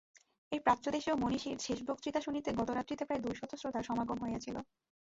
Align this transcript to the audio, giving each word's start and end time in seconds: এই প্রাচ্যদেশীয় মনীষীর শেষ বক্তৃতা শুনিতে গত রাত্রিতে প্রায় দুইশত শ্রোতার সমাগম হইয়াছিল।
এই 0.51 0.59
প্রাচ্যদেশীয় 0.59 1.15
মনীষীর 1.15 1.57
শেষ 1.59 1.79
বক্তৃতা 1.89 2.19
শুনিতে 2.21 2.49
গত 2.59 2.69
রাত্রিতে 2.71 3.03
প্রায় 3.05 3.23
দুইশত 3.25 3.51
শ্রোতার 3.55 3.87
সমাগম 3.89 4.17
হইয়াছিল। 4.21 4.55